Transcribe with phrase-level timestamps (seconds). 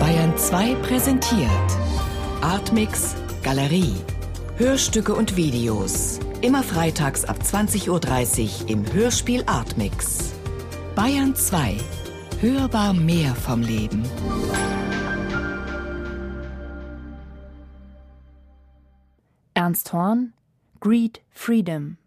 [0.00, 1.50] Bayern 2 präsentiert
[2.40, 3.94] Artmix Galerie.
[4.56, 6.18] Hörstücke und Videos.
[6.40, 7.90] Immer freitags ab 20.30
[8.64, 10.32] Uhr im Hörspiel Artmix.
[10.94, 11.76] Bayern 2.
[12.40, 14.02] Hörbar mehr vom Leben.
[19.52, 20.32] Ernst Horn,
[20.80, 21.98] Greed, Freedom.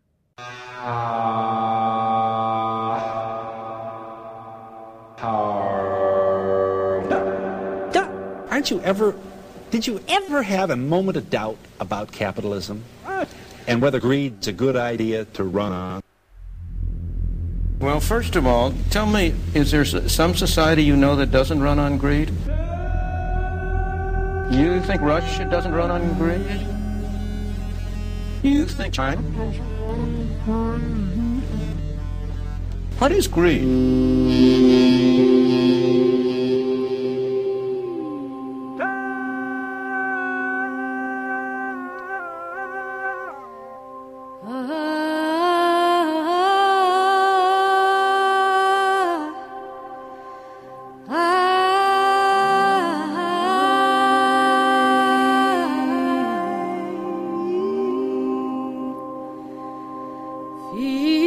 [8.61, 9.15] Aren't you ever,
[9.71, 12.83] did you ever have a moment of doubt about capitalism?
[13.65, 16.03] And whether greed's a good idea to run on?
[17.79, 21.79] Well, first of all, tell me, is there some society you know that doesn't run
[21.79, 22.29] on greed?
[24.55, 26.45] You think Russia doesn't run on greed?
[28.43, 29.23] You think China?
[32.99, 35.41] What is greed?
[60.73, 61.20] I,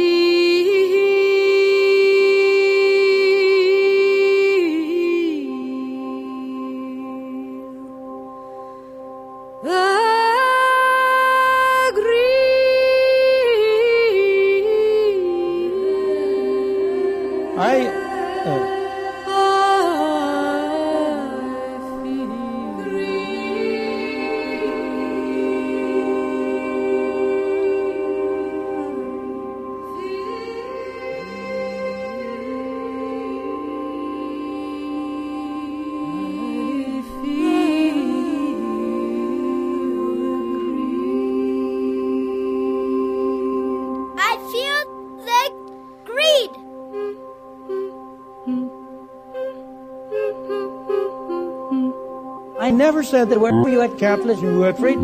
[52.65, 55.03] I never said that wherever you had capitalism, you had freedom.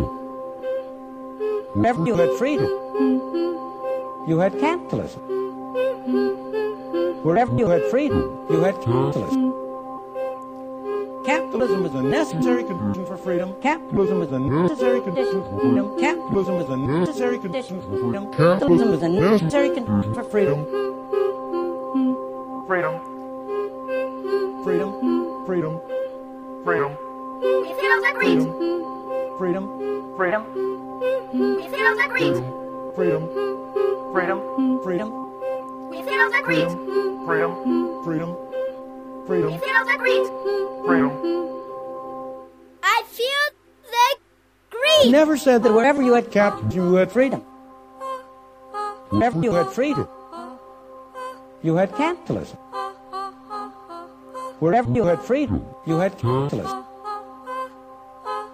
[1.74, 2.66] Wherever you had freedom,
[4.26, 5.22] you had capitalism.
[7.22, 9.54] Wherever you had freedom, you had capitalism.
[11.24, 13.54] Capitalism is a necessary condition for freedom.
[13.62, 16.00] Capitalism is a necessary condition for freedom.
[16.00, 18.32] Capitalism is a necessary condition for freedom.
[18.32, 20.64] Capitalism is a necessary condition for freedom.
[20.64, 23.11] Freedom, Freedom,
[27.62, 28.42] We feel the greed.
[29.38, 29.64] freedom,
[30.16, 30.42] freedom,
[31.56, 32.36] We feel the greed.
[32.96, 33.24] freedom,
[34.12, 34.38] freedom,
[34.82, 35.10] freedom,
[35.90, 36.68] We feel the greed.
[37.26, 37.52] freedom,
[38.04, 39.50] freedom, We freedom.
[39.60, 40.26] feel the greed.
[40.86, 41.10] freedom.
[42.82, 43.44] I feel
[43.94, 44.08] the
[44.70, 45.12] greed.
[45.12, 47.40] Never said that wherever you had capitalism, you had freedom.
[49.10, 50.08] Wherever you had freedom,
[51.62, 52.58] you had capitalism.
[54.58, 56.84] Wherever you had freedom, you had capitalism.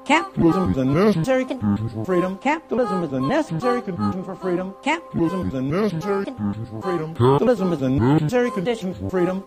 [0.08, 2.38] Capitalism is a necessary condition for freedom.
[2.38, 4.74] Capitalism is a necessary condition for freedom.
[4.82, 7.14] Capitalism is a necessary condition for freedom.
[7.14, 9.44] Capitalism is a necessary condition for freedom.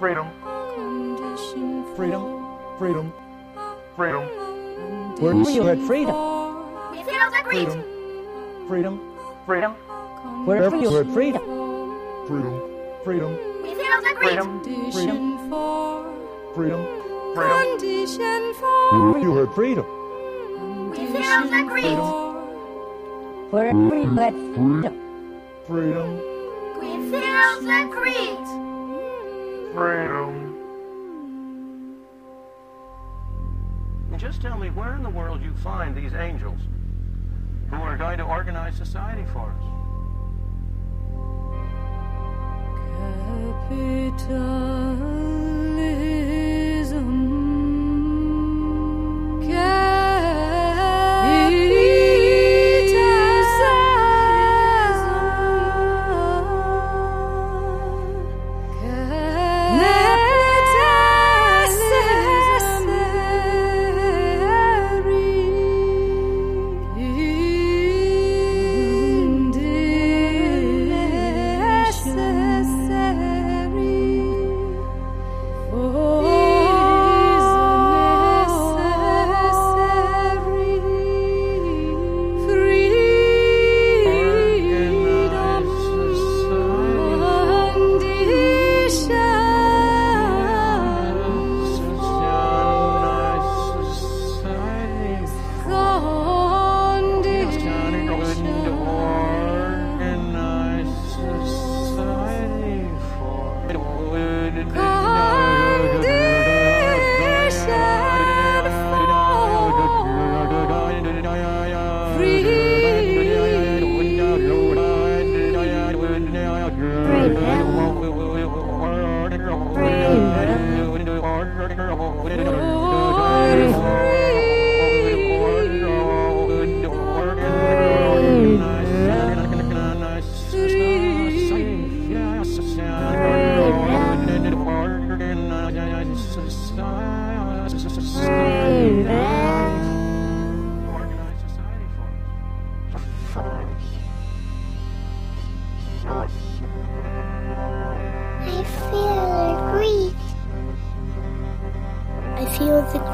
[0.00, 0.26] Freedom,
[1.94, 3.12] Freedom, freedom.
[3.94, 4.24] freedom,
[5.20, 6.16] Wherever you had freedom,
[6.90, 7.68] We feel the greed.
[8.66, 8.98] freedom.
[9.46, 9.74] freedom,
[10.44, 11.42] Wherever you had freedom,
[12.26, 12.62] freedom,
[13.04, 14.28] freedom, We feel the greed.
[14.28, 15.48] freedom, freedom,
[16.52, 17.07] freedom.
[17.34, 17.78] Freedom,
[18.90, 19.86] Wherever you had freedom.
[20.90, 21.98] We feel the greed.
[23.52, 24.94] Wherever you had freedom.
[25.66, 26.08] Freedom.
[26.80, 28.46] We feel the greed.
[29.74, 30.54] freedom.
[34.10, 36.60] And just tell me where in the world you find these angels
[37.70, 39.78] who are going to organize society for us.
[43.70, 44.57] necessary.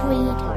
[0.08, 0.53] Feel